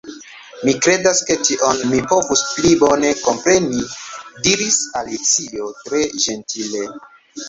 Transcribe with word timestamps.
"Mi 0.67 0.71
kredas 0.83 1.19
ke 1.25 1.33
tion_ 1.49 1.83
mi 1.89 1.99
povus 2.13 2.41
pli 2.53 2.71
bone 2.83 3.11
kompreni," 3.25 3.83
diris 4.47 4.79
Alicio 5.01 5.69
tre 5.83 6.03
ĝentile." 6.25 6.83